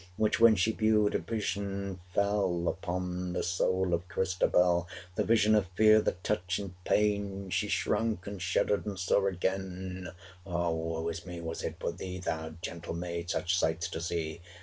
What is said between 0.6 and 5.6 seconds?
viewed, a vision fell Upon the soul of Christabel, The vision